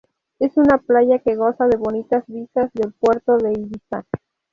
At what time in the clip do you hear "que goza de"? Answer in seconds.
1.19-1.77